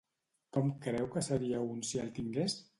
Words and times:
Com 0.57 0.71
creu 0.85 1.07
que 1.17 1.25
seria 1.29 1.63
un 1.77 1.87
si 1.91 2.05
el 2.07 2.13
tingués? 2.19 2.61